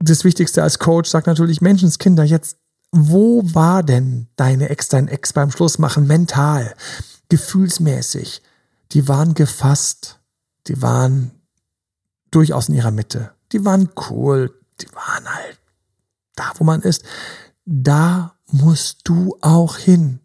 [0.00, 2.58] das Wichtigste als Coach sagt natürlich, Menschenskinder, jetzt,
[2.90, 6.74] wo war denn deine Ex, dein Ex beim Schlussmachen mental,
[7.28, 8.42] gefühlsmäßig?
[8.92, 10.20] Die waren gefasst,
[10.66, 11.30] die waren
[12.30, 15.58] durchaus in ihrer Mitte, die waren cool, die waren halt
[16.36, 17.04] da, wo man ist.
[17.64, 20.20] Da musst du auch hin.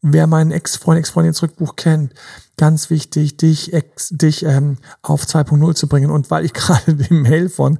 [0.00, 2.14] Wer meinen Ex-Freund, Ex-Freundin Zurückbuch kennt,
[2.56, 6.10] ganz wichtig, dich, ex, dich ähm, auf 2.0 zu bringen.
[6.10, 7.78] Und weil ich gerade den Mail von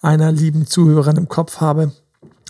[0.00, 1.92] einer lieben Zuhörerin im Kopf habe,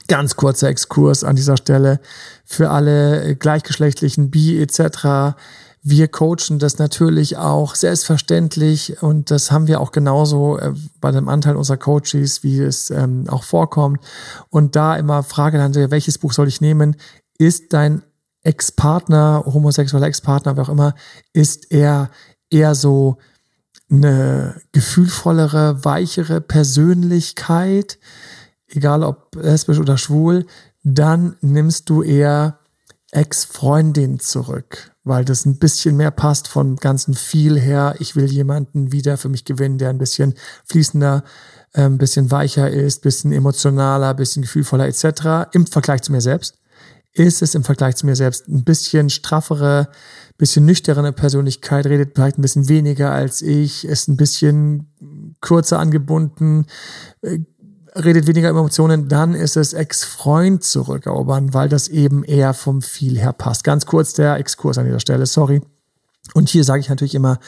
[0.09, 2.01] ganz kurzer Exkurs an dieser Stelle
[2.45, 5.35] für alle gleichgeschlechtlichen Bi etc
[5.89, 11.29] wir coachen das natürlich auch selbstverständlich und das haben wir auch genauso äh, bei dem
[11.29, 14.01] Anteil unserer Coaches, wie es ähm, auch vorkommt.
[14.51, 16.97] Und da immer Frage dann, welches Buch soll ich nehmen?
[17.39, 18.03] Ist dein
[18.43, 20.97] Ex-Partner, homosexueller Ex-Partner, wer auch immer,
[21.33, 22.11] ist er
[22.51, 23.19] eher so
[23.89, 28.01] eine gefühlvollere, weichere Persönlichkeit,
[28.67, 30.47] egal ob lesbisch oder schwul,
[30.83, 32.59] dann nimmst du eher
[33.13, 37.95] Ex-Freundin zurück weil das ein bisschen mehr passt vom ganzen viel her.
[38.01, 41.23] Ich will jemanden wieder für mich gewinnen, der ein bisschen fließender,
[41.75, 45.49] äh, ein bisschen weicher ist, bisschen emotionaler, bisschen gefühlvoller etc.
[45.53, 46.59] Im Vergleich zu mir selbst
[47.13, 49.89] ist es im Vergleich zu mir selbst ein bisschen straffere,
[50.39, 54.93] bisschen nüchterne Persönlichkeit, redet vielleicht ein bisschen weniger als ich, ist ein bisschen
[55.41, 56.67] kürzer angebunden,
[57.23, 57.39] äh,
[58.03, 63.19] redet weniger über Emotionen, dann ist es Ex-Freund zurückerobern, weil das eben eher vom viel
[63.19, 63.65] her passt.
[63.65, 65.61] Ganz kurz der Exkurs an dieser Stelle, sorry.
[66.35, 67.39] Und hier sage ich natürlich immer,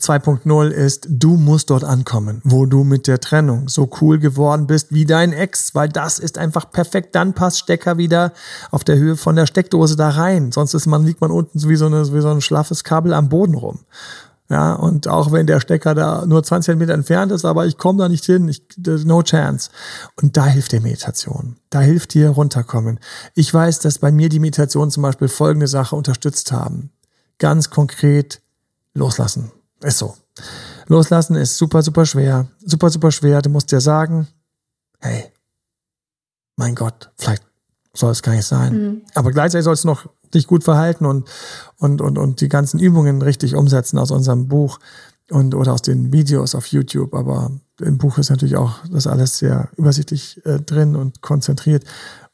[0.00, 4.92] 2.0 ist, du musst dort ankommen, wo du mit der Trennung so cool geworden bist
[4.92, 7.14] wie dein Ex, weil das ist einfach perfekt.
[7.14, 8.32] Dann passt Stecker wieder
[8.70, 10.52] auf der Höhe von der Steckdose da rein.
[10.52, 13.28] Sonst ist man, liegt man unten wie so, eine, wie so ein schlaffes Kabel am
[13.28, 13.80] Boden rum.
[14.50, 17.98] Ja, und auch wenn der Stecker da nur 20 Zentimeter entfernt ist, aber ich komme
[17.98, 19.70] da nicht hin, ich, no chance.
[20.20, 21.56] Und da hilft dir Meditation.
[21.70, 23.00] Da hilft dir runterkommen.
[23.34, 26.90] Ich weiß, dass bei mir die Meditation zum Beispiel folgende Sache unterstützt haben.
[27.38, 28.42] Ganz konkret
[28.92, 29.50] loslassen.
[29.82, 30.14] Ist so.
[30.88, 32.48] Loslassen ist super, super schwer.
[32.64, 33.40] Super, super schwer.
[33.40, 34.28] Du musst dir sagen,
[35.00, 35.32] hey,
[36.56, 37.44] mein Gott, vielleicht
[37.94, 38.74] soll es gar nicht sein.
[38.74, 39.02] Mhm.
[39.14, 41.28] Aber gleichzeitig sollst du noch dich gut verhalten und,
[41.78, 44.78] und, und, und die ganzen Übungen richtig umsetzen aus unserem Buch
[45.30, 47.14] und oder aus den Videos auf YouTube.
[47.14, 51.84] Aber im Buch ist natürlich auch das alles sehr übersichtlich äh, drin und konzentriert.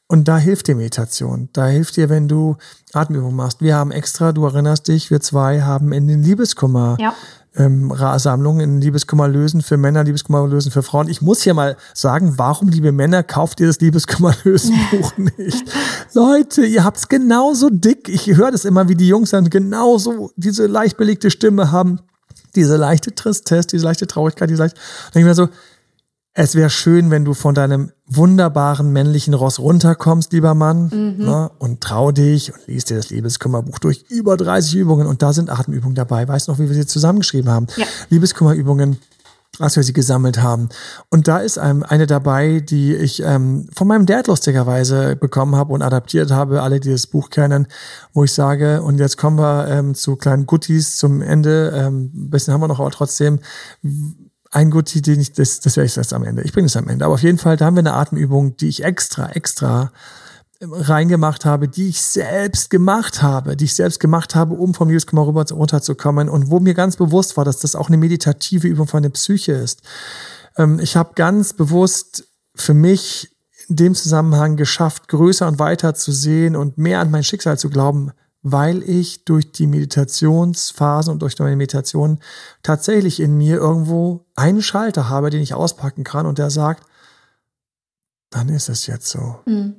[0.07, 1.47] Und da hilft dir Meditation.
[1.53, 2.57] Da hilft dir, wenn du
[2.91, 3.61] Atemübungen machst.
[3.61, 7.13] Wir haben extra, du erinnerst dich, wir zwei haben in den Liebeskummer ja
[7.55, 11.09] ähm, Sammlungen in Liebeskummer lösen für Männer, Liebeskummer lösen für Frauen.
[11.09, 15.69] Ich muss hier mal sagen, warum, liebe Männer, kauft ihr das Liebeskummer lösen Buch nicht?
[16.13, 18.07] Leute, ihr habt's genauso dick.
[18.07, 21.99] Ich höre das immer, wie die Jungs dann genauso diese leicht belegte Stimme haben,
[22.55, 24.79] diese leichte Tristesse, diese leichte Traurigkeit, diese leichte.
[25.13, 25.49] Dann denke ich mir so,
[26.33, 31.25] es wäre schön, wenn du von deinem wunderbaren männlichen Ross runterkommst, lieber Mann, mhm.
[31.25, 34.05] ne, und trau dich und liest dir das Liebeskummerbuch durch.
[34.09, 36.27] Über 30 Übungen und da sind Atemübungen dabei.
[36.27, 37.67] Weißt du noch, wie wir sie zusammengeschrieben haben?
[37.75, 37.85] Ja.
[38.09, 38.97] Liebeskummerübungen
[39.59, 40.69] als wir sie gesammelt haben.
[41.09, 45.73] Und da ist einem eine dabei, die ich ähm, von meinem Dad lustigerweise bekommen habe
[45.73, 47.67] und adaptiert habe, alle, die das Buch kennen,
[48.13, 51.73] wo ich sage, und jetzt kommen wir ähm, zu kleinen Guttis zum Ende.
[51.75, 53.39] Ähm, ein bisschen haben wir noch, aber trotzdem
[54.51, 56.43] ein Gutti, den ich, das, das werde ich erst am Ende.
[56.43, 57.05] Ich bringe es am Ende.
[57.05, 59.91] Aber auf jeden Fall, da haben wir eine Atemübung, die ich extra, extra
[60.61, 65.25] reingemacht habe, die ich selbst gemacht habe, die ich selbst gemacht habe, um vom Liebeskummer
[65.25, 68.97] rüber runterzukommen und wo mir ganz bewusst war, dass das auch eine meditative Übung für
[68.97, 69.81] eine Psyche ist.
[70.57, 73.35] Ähm, ich habe ganz bewusst für mich
[73.69, 77.69] in dem Zusammenhang geschafft, größer und weiter zu sehen und mehr an mein Schicksal zu
[77.69, 78.11] glauben,
[78.43, 82.19] weil ich durch die Meditationsphasen und durch meine Meditation
[82.63, 86.87] tatsächlich in mir irgendwo einen Schalter habe, den ich auspacken kann und der sagt,
[88.31, 89.39] dann ist es jetzt so.
[89.45, 89.75] Mhm.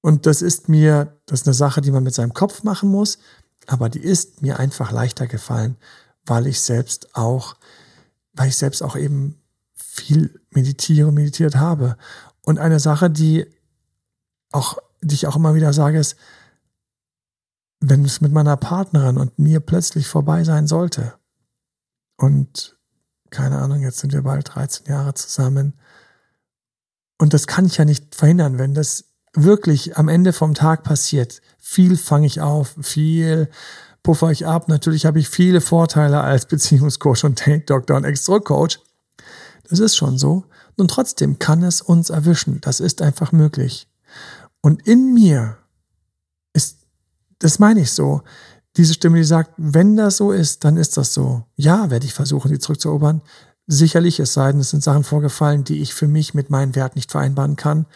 [0.00, 3.18] Und das ist mir, das ist eine Sache, die man mit seinem Kopf machen muss,
[3.66, 5.76] aber die ist mir einfach leichter gefallen,
[6.24, 7.56] weil ich selbst auch,
[8.32, 9.40] weil ich selbst auch eben
[9.74, 11.98] viel meditiere, meditiert habe.
[12.42, 13.46] Und eine Sache, die
[14.50, 16.16] auch, die ich auch immer wieder sage, ist,
[17.80, 21.14] wenn es mit meiner Partnerin und mir plötzlich vorbei sein sollte
[22.16, 22.76] und
[23.30, 25.78] keine Ahnung, jetzt sind wir bald 13 Jahre zusammen
[27.18, 31.40] und das kann ich ja nicht verhindern, wenn das wirklich am Ende vom Tag passiert.
[31.58, 33.48] Viel fange ich auf, viel
[34.02, 34.68] puffer ich ab.
[34.68, 38.80] Natürlich habe ich viele Vorteile als Beziehungscoach und Date-Doktor und Extra-Coach.
[39.68, 40.44] Das ist schon so.
[40.76, 42.60] Und trotzdem kann es uns erwischen.
[42.60, 43.88] Das ist einfach möglich.
[44.62, 45.58] Und in mir
[47.40, 48.22] das meine ich so,
[48.76, 51.42] diese Stimme, die sagt, wenn das so ist, dann ist das so.
[51.56, 53.20] Ja, werde ich versuchen, die zurückzuerobern.
[53.66, 56.94] Sicherlich, es sei denn, es sind Sachen vorgefallen, die ich für mich mit meinem Wert
[56.94, 57.86] nicht vereinbaren kann.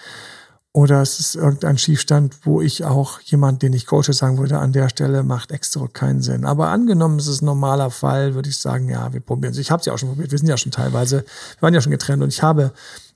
[0.73, 4.73] Oder es ist irgendein Schiefstand, wo ich auch jemand, den ich coache, sagen würde, an
[4.73, 6.45] der Stelle macht extra keinen Sinn.
[6.45, 9.59] Aber angenommen, es ist ein normaler Fall, würde ich sagen, ja, wir probieren es.
[9.59, 10.33] Ich habe sie auch schon probiert.
[10.33, 12.73] Wir sind ja schon teilweise, wir waren ja schon getrennt und ich habe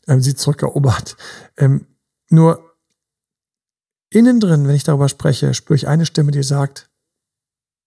[0.07, 1.17] ähm, sie zurückerobert.
[1.57, 1.87] Ähm,
[2.31, 2.68] nur
[4.11, 6.89] innen drin, wenn ich darüber spreche, spüre ich eine Stimme, die sagt,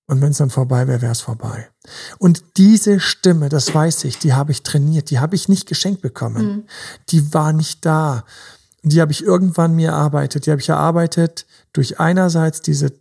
[0.08, 1.70] und wenn es dann vorbei wäre, wäre es vorbei.
[2.18, 6.02] Und diese Stimme, das weiß ich, die habe ich trainiert, die habe ich nicht geschenkt
[6.02, 6.46] bekommen.
[6.46, 6.64] Mhm.
[7.10, 8.26] Die war nicht da
[8.84, 10.46] die habe ich irgendwann mir erarbeitet.
[10.46, 12.94] Die habe ich erarbeitet durch einerseits diese,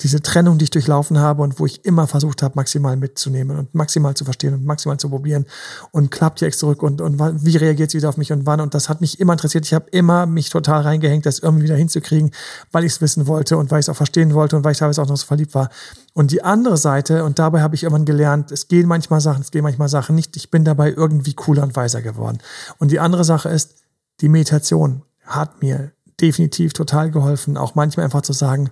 [0.00, 3.74] diese Trennung, die ich durchlaufen habe und wo ich immer versucht habe, maximal mitzunehmen und
[3.74, 5.46] maximal zu verstehen und maximal zu probieren.
[5.90, 8.60] Und klappt die Ex zurück und, und wie reagiert sie wieder auf mich und wann?
[8.60, 9.64] Und das hat mich immer interessiert.
[9.64, 12.30] Ich habe immer mich total reingehängt, das irgendwie wieder hinzukriegen,
[12.72, 14.78] weil ich es wissen wollte und weil ich es auch verstehen wollte und weil ich
[14.78, 15.70] teilweise auch noch so verliebt war.
[16.12, 19.50] Und die andere Seite, und dabei habe ich irgendwann gelernt, es gehen manchmal Sachen, es
[19.50, 20.36] gehen manchmal Sachen nicht.
[20.36, 22.38] Ich bin dabei irgendwie cooler und weiser geworden.
[22.78, 23.76] Und die andere Sache ist,
[24.20, 28.70] die Meditation hat mir definitiv total geholfen, auch manchmal einfach zu sagen,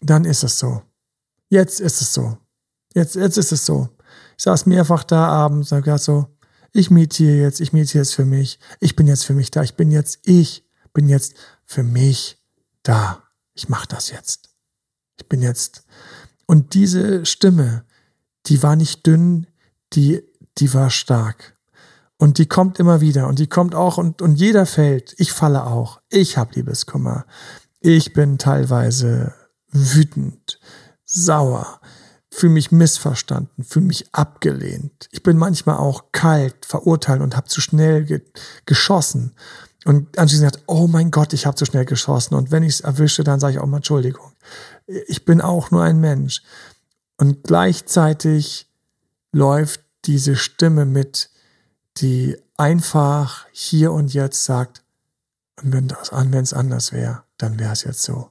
[0.00, 0.82] dann ist es so.
[1.48, 2.38] Jetzt ist es so.
[2.94, 3.88] Jetzt, jetzt ist es so.
[4.36, 6.26] Ich saß mehrfach da abends und gesagt so,
[6.72, 9.74] ich meditiere jetzt, ich meditiere jetzt für mich, ich bin jetzt für mich da, ich
[9.74, 11.34] bin jetzt, ich bin jetzt
[11.64, 12.38] für mich
[12.82, 13.22] da.
[13.54, 14.50] Ich mache das jetzt.
[15.18, 15.84] Ich bin jetzt.
[16.46, 17.84] Und diese Stimme,
[18.46, 19.46] die war nicht dünn,
[19.92, 20.22] die,
[20.58, 21.56] die war stark.
[22.16, 25.14] Und die kommt immer wieder und die kommt auch und, und jeder fällt.
[25.18, 26.00] Ich falle auch.
[26.10, 27.24] Ich habe Liebeskummer.
[27.80, 29.34] Ich bin teilweise
[29.72, 30.60] wütend,
[31.04, 31.80] sauer,
[32.30, 35.08] fühle mich missverstanden, fühle mich abgelehnt.
[35.10, 38.22] Ich bin manchmal auch kalt, verurteilt und habe zu schnell ge
[38.66, 39.34] geschossen.
[39.84, 42.34] Und anschließend sagt, oh mein Gott, ich habe zu schnell geschossen.
[42.34, 44.32] Und wenn ich es erwische, dann sage ich auch mal Entschuldigung.
[44.86, 46.42] Ich bin auch nur ein Mensch.
[47.16, 48.68] Und gleichzeitig
[49.32, 51.30] läuft diese Stimme mit,
[51.96, 54.82] die einfach hier und jetzt sagt,
[55.62, 58.30] und wenn es anders wäre, dann wäre es jetzt so.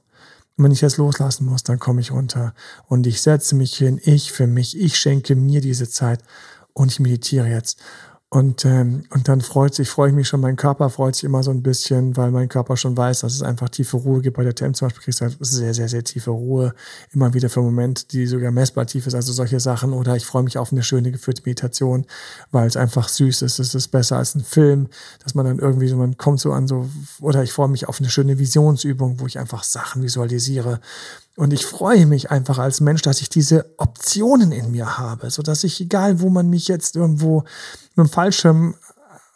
[0.60, 2.52] Und wenn ich jetzt loslassen muss, dann komme ich runter
[2.86, 6.22] und ich setze mich hin, ich für mich, ich schenke mir diese Zeit
[6.74, 7.80] und ich meditiere jetzt.
[8.32, 11.42] Und, ähm, und dann freut sich, freue ich mich schon, mein Körper freut sich immer
[11.42, 14.36] so ein bisschen, weil mein Körper schon weiß, dass es einfach tiefe Ruhe gibt.
[14.36, 16.72] Bei der TM zum Beispiel kriegst du halt sehr, sehr, sehr tiefe Ruhe.
[17.12, 19.92] Immer wieder für einen Moment, die sogar messbar tief ist, also solche Sachen.
[19.92, 22.06] Oder ich freue mich auf eine schöne geführte Meditation,
[22.52, 23.58] weil es einfach süß ist.
[23.58, 24.86] Es ist besser als ein Film,
[25.24, 26.88] dass man dann irgendwie so, man kommt so an so,
[27.20, 30.78] oder ich freue mich auf eine schöne Visionsübung, wo ich einfach Sachen visualisiere.
[31.36, 35.42] Und ich freue mich einfach als Mensch, dass ich diese Optionen in mir habe, so
[35.42, 37.44] dass ich, egal wo man mich jetzt irgendwo
[37.94, 38.74] mit dem Fallschirm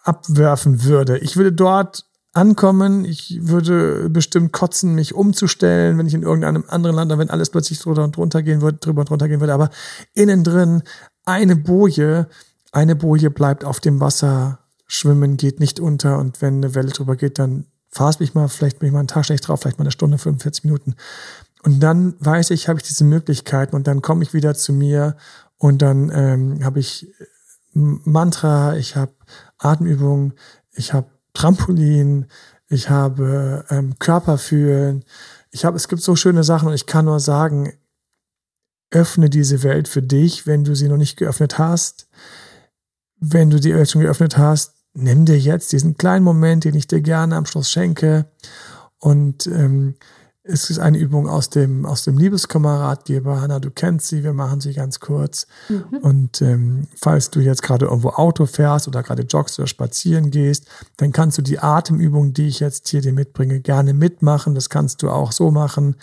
[0.02, 2.04] abwerfen würde, ich würde dort
[2.34, 7.50] ankommen, ich würde bestimmt kotzen, mich umzustellen, wenn ich in irgendeinem anderen Land, wenn alles
[7.50, 9.70] plötzlich drüber und drunter gehen würde, drüber und drunter gehen würde, aber
[10.14, 10.82] innen drin
[11.24, 12.28] eine Boje,
[12.72, 17.16] eine Boje bleibt auf dem Wasser schwimmen, geht nicht unter und wenn eine Welle drüber
[17.16, 19.84] geht, dann fahr's mich mal, vielleicht bin ich mal einen Tag schlecht drauf, vielleicht mal
[19.84, 20.96] eine Stunde, 45 Minuten.
[21.64, 25.16] Und dann weiß ich, habe ich diese Möglichkeiten und dann komme ich wieder zu mir
[25.56, 27.10] und dann ähm, habe ich
[27.72, 29.12] Mantra, ich habe
[29.58, 30.34] Atemübungen,
[30.72, 32.26] ich habe Trampolin,
[32.68, 35.04] ich habe ähm, Körperfühlen.
[35.50, 37.72] Ich habe, es gibt so schöne Sachen und ich kann nur sagen,
[38.90, 42.08] öffne diese Welt für dich, wenn du sie noch nicht geöffnet hast.
[43.16, 46.86] Wenn du die Welt schon geöffnet hast, nimm dir jetzt diesen kleinen Moment, den ich
[46.86, 48.26] dir gerne am Schluss schenke
[48.98, 49.94] und ähm,
[50.46, 53.40] es ist eine Übung aus dem, aus dem Liebeskammerratgeber.
[53.40, 55.46] Hanna, du kennst sie, wir machen sie ganz kurz.
[55.70, 55.98] Mhm.
[56.02, 60.66] Und ähm, falls du jetzt gerade irgendwo Auto fährst oder gerade joggst oder spazieren gehst,
[60.98, 64.54] dann kannst du die Atemübung, die ich jetzt hier dir mitbringe, gerne mitmachen.
[64.54, 65.96] Das kannst du auch so machen.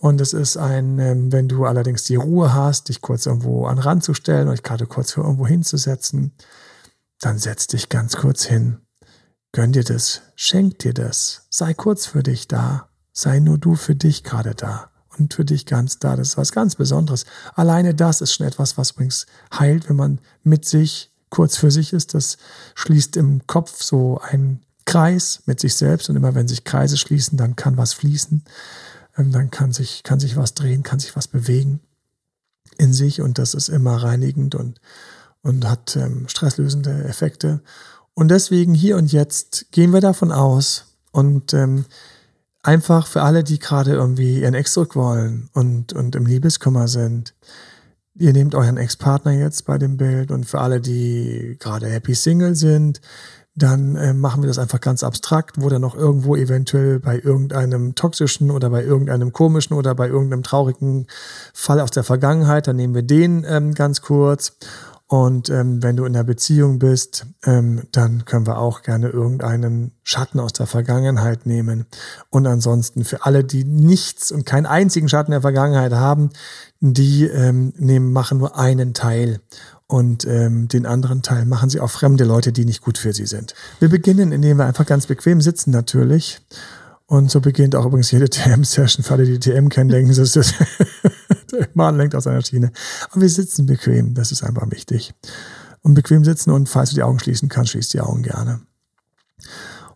[0.00, 3.78] Und es ist ein, ähm, wenn du allerdings die Ruhe hast, dich kurz irgendwo an
[3.78, 6.32] Rand zu stellen oder dich gerade kurz irgendwo hinzusetzen,
[7.20, 8.78] dann setz dich ganz kurz hin.
[9.52, 13.94] Gönn dir das, schenk dir das, sei kurz für dich da Sei nur du für
[13.94, 16.16] dich gerade da und für dich ganz da.
[16.16, 17.24] Das ist was ganz Besonderes.
[17.54, 21.92] Alleine das ist schon etwas, was übrigens heilt, wenn man mit sich kurz für sich
[21.92, 22.14] ist.
[22.14, 22.36] Das
[22.74, 27.38] schließt im Kopf so einen Kreis mit sich selbst und immer wenn sich Kreise schließen,
[27.38, 28.42] dann kann was fließen.
[29.16, 31.80] Ähm, dann kann sich, kann sich was drehen, kann sich was bewegen
[32.78, 34.80] in sich und das ist immer reinigend und,
[35.42, 37.60] und hat ähm, stresslösende Effekte.
[38.14, 41.84] Und deswegen hier und jetzt gehen wir davon aus und ähm,
[42.64, 47.34] einfach für alle, die gerade irgendwie ihren Ex zurück wollen und, und im Liebeskummer sind.
[48.16, 52.54] Ihr nehmt euren Ex-Partner jetzt bei dem Bild und für alle, die gerade happy Single
[52.54, 53.00] sind,
[53.56, 57.94] dann äh, machen wir das einfach ganz abstrakt, wo dann noch irgendwo eventuell bei irgendeinem
[57.94, 61.06] toxischen oder bei irgendeinem komischen oder bei irgendeinem traurigen
[61.52, 64.56] Fall aus der Vergangenheit, dann nehmen wir den ähm, ganz kurz
[65.14, 69.92] und ähm, wenn du in der Beziehung bist, ähm, dann können wir auch gerne irgendeinen
[70.02, 71.86] Schatten aus der Vergangenheit nehmen.
[72.30, 76.30] Und ansonsten für alle, die nichts und keinen einzigen Schatten der Vergangenheit haben,
[76.80, 79.38] die ähm, nehmen, machen nur einen Teil.
[79.86, 83.26] Und ähm, den anderen Teil machen sie auch fremde Leute, die nicht gut für sie
[83.26, 83.54] sind.
[83.78, 86.40] Wir beginnen, indem wir einfach ganz bequem sitzen natürlich.
[87.06, 89.04] Und so beginnt auch übrigens jede TM-Session.
[89.04, 90.40] Für alle, die TM kennen, denken sie,
[91.52, 92.72] der Mann lenkt aus einer Schiene.
[93.10, 95.14] Aber wir sitzen bequem, das ist einfach wichtig.
[95.82, 98.62] Und bequem sitzen und falls du die Augen schließen kannst, schließ die Augen gerne.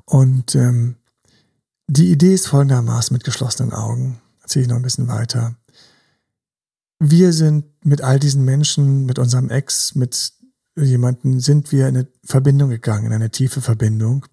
[0.04, 0.96] Und ähm,
[1.86, 4.20] die Idee ist folgendermaßen mit geschlossenen Augen.
[4.42, 5.56] Erzähle ich noch ein bisschen weiter.
[6.98, 10.32] Wir sind mit all diesen Menschen, mit unserem Ex, mit
[10.76, 14.26] jemanden, sind wir in eine Verbindung gegangen, in eine tiefe Verbindung.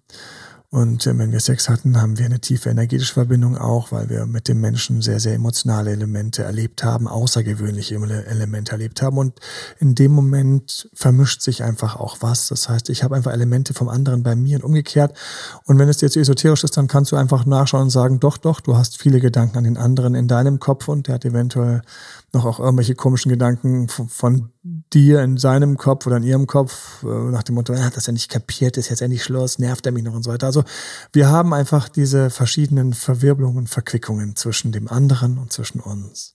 [0.70, 4.26] Und äh, wenn wir Sex hatten, haben wir eine tiefe energetische Verbindung auch, weil wir
[4.26, 9.18] mit dem Menschen sehr, sehr emotionale Elemente erlebt haben, außergewöhnliche Elemente erlebt haben.
[9.18, 9.38] Und
[9.78, 12.48] in dem Moment vermischt sich einfach auch was.
[12.48, 15.16] Das heißt, ich habe einfach Elemente vom anderen bei mir und umgekehrt.
[15.64, 18.36] Und wenn es dir zu esoterisch ist, dann kannst du einfach nachschauen und sagen, doch,
[18.36, 21.82] doch, du hast viele Gedanken an den anderen in deinem Kopf und der hat eventuell
[22.32, 27.02] noch auch irgendwelche komischen Gedanken von, von dir in seinem Kopf oder in ihrem Kopf,
[27.02, 29.86] äh, nach dem Motto, er hat das ja nicht kapiert, ist jetzt endlich Schluss, nervt
[29.86, 30.46] er mich noch und so weiter.
[30.46, 30.64] Also
[31.12, 36.34] wir haben einfach diese verschiedenen Verwirbelungen, Verquickungen zwischen dem anderen und zwischen uns.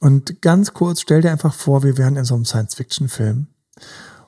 [0.00, 3.46] Und ganz kurz, stell dir einfach vor, wir wären in so einem Science-Fiction-Film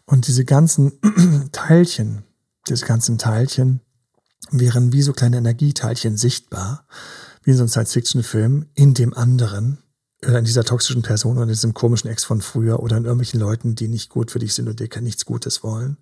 [0.06, 0.92] und diese ganzen
[1.52, 2.24] Teilchen,
[2.68, 3.80] diese ganzen Teilchen
[4.50, 6.86] wären wie so kleine Energieteilchen sichtbar,
[7.42, 9.83] wie in so einem Science-Fiction-Film, in dem anderen
[10.26, 13.74] in dieser toxischen Person oder in diesem komischen Ex von früher oder in irgendwelchen Leuten,
[13.74, 15.96] die nicht gut für dich sind und dir nichts Gutes wollen.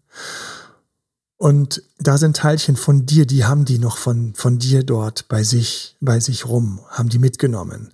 [1.37, 5.43] Und da sind Teilchen von dir, die haben die noch von, von dir dort bei
[5.43, 7.91] sich, bei sich rum, haben die mitgenommen.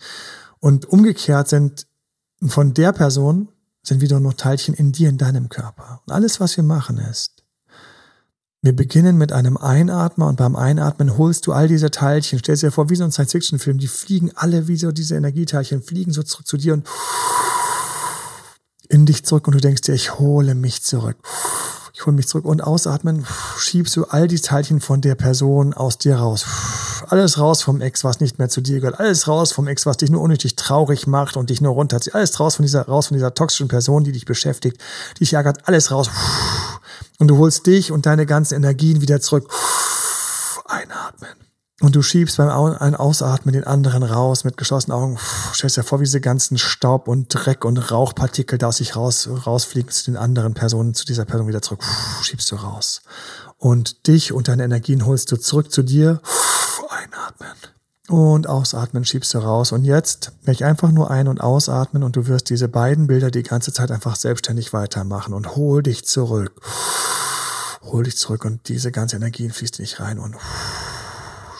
[0.61, 1.87] Und umgekehrt sind
[2.47, 3.49] von der Person
[3.83, 6.03] sind wieder noch Teilchen in dir, in deinem Körper.
[6.05, 7.38] Und alles, was wir machen, ist,
[8.61, 12.73] wir beginnen mit einem Einatmer und beim Einatmen holst du all diese Teilchen, stellst dir
[12.73, 16.47] vor, wie so ein Science-Fiction-Film, die fliegen alle wie so diese Energieteilchen, fliegen so zurück
[16.47, 16.87] zu dir und
[18.88, 21.18] in dich zurück und du denkst dir, ich hole mich zurück.
[21.94, 23.27] Ich hole mich zurück und ausatmen,
[23.59, 26.44] schiebst du all die Teilchen von der Person aus dir raus.
[27.09, 29.01] Alles raus vom Ex, was nicht mehr zu dir gehört.
[29.01, 32.14] Alles raus vom Ex, was dich nur unnötig traurig macht und dich nur runterzieht.
[32.14, 34.81] Alles raus von dieser, raus von dieser toxischen Person, die dich beschäftigt,
[35.16, 35.66] die dich ärgert.
[35.66, 36.11] Alles raus.
[37.19, 39.53] Und du holst dich und deine ganzen Energien wieder zurück.
[40.67, 41.31] Einatmen.
[41.81, 45.19] Und du schiebst beim Ausatmen den anderen raus mit geschlossenen Augen.
[45.55, 49.29] Stellst dir vor, wie diese ganzen Staub und Dreck und Rauchpartikel da aus sich raus,
[49.47, 51.85] rausfliegen zu den anderen Personen, zu dieser Person wieder zurück.
[52.23, 53.03] Schiebst du raus.
[53.59, 56.21] Und dich und deine Energien holst du zurück zu dir.
[56.91, 57.78] Einatmen.
[58.09, 59.73] Und ausatmen schiebst du raus.
[59.73, 63.31] Und jetzt werde ich einfach nur ein- und ausatmen und du wirst diese beiden Bilder
[63.31, 66.61] die ganze Zeit einfach selbstständig weitermachen und hol dich zurück.
[67.83, 70.37] Hol dich zurück und diese ganze Energie fließt in dich rein und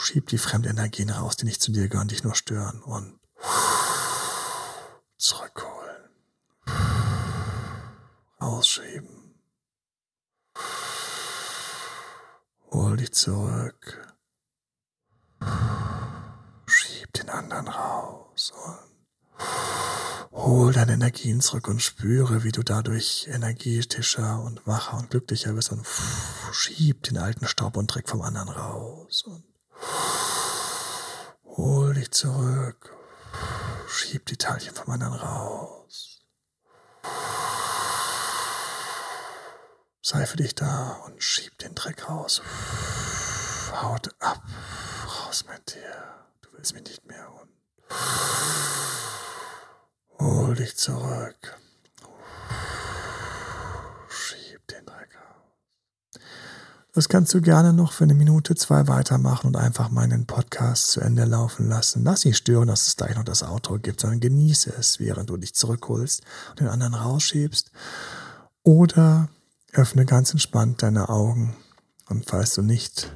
[0.01, 3.19] schieb die fremden Energien raus, die nicht zu dir gehören, dich nur stören und
[5.19, 5.75] zurückholen.
[8.41, 9.19] Rausschieben.
[12.99, 14.15] dich zurück.
[17.19, 19.49] Den anderen raus und
[20.31, 25.73] hol deine Energien zurück und spüre, wie du dadurch energetischer und wacher und glücklicher bist
[25.73, 25.85] und
[26.53, 29.43] schieb den alten Staub und Dreck vom anderen raus und
[31.45, 32.95] hol dich zurück.
[33.89, 36.21] Schieb die Teilchen vom anderen raus.
[40.03, 42.43] Sei für dich da und schieb den Dreck raus.
[43.73, 44.43] Haut ab.
[45.05, 46.18] Raus mit dir.
[46.59, 47.25] Willst mich nicht mehr.
[47.41, 47.49] Und
[50.19, 51.57] hol dich zurück.
[54.09, 56.21] Schieb den Dreck raus.
[56.95, 61.01] Das kannst du gerne noch für eine Minute, zwei weitermachen und einfach meinen Podcast zu
[61.01, 62.03] Ende laufen lassen.
[62.03, 65.37] Lass dich stören, dass es gleich noch das Outro gibt, sondern genieße es, während du
[65.37, 67.71] dich zurückholst und den anderen rausschiebst.
[68.65, 69.29] Oder
[69.75, 71.57] öffne ganz entspannt deine Augen.
[72.09, 73.13] Und falls du nicht,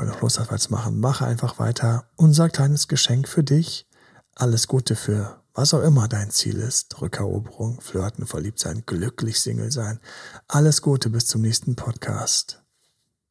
[0.00, 2.04] weil du Lust hast, was machen, mache einfach weiter.
[2.16, 3.86] Unser kleines Geschenk für dich.
[4.34, 7.02] Alles Gute für was auch immer dein Ziel ist.
[7.02, 10.00] Rückeroberung, Flirten, verliebt sein, glücklich Single sein.
[10.48, 12.62] Alles Gute bis zum nächsten Podcast.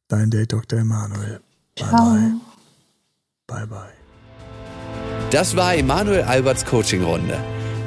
[0.06, 0.78] Dein Date Dr.
[0.78, 1.40] Emanuel.
[1.76, 2.14] Bye Ciao.
[2.14, 2.32] bye.
[3.46, 3.92] Bye bye.
[5.30, 7.59] Das war Emanuel Alberts Coaching-Runde.